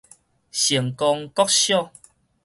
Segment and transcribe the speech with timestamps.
[0.51, 1.93] 成功國小